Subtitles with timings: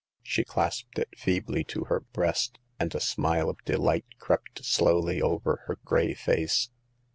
[0.23, 5.61] She clasped it feebly to her breast, and a smile of delight crept slowly over
[5.67, 6.71] her gray face.